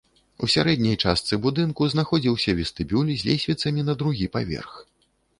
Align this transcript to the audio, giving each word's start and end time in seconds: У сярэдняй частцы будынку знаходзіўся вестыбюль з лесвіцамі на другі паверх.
У 0.45 0.47
сярэдняй 0.51 0.95
частцы 1.09 1.37
будынку 1.43 1.89
знаходзіўся 1.93 2.55
вестыбюль 2.59 3.11
з 3.11 3.21
лесвіцамі 3.27 3.85
на 3.91 3.97
другі 3.99 4.31
паверх. 4.37 4.71